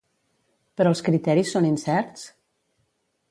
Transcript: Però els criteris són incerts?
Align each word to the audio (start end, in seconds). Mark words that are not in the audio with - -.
Però 0.79 0.93
els 0.93 1.03
criteris 1.09 1.53
són 1.57 1.67
incerts? 1.69 2.25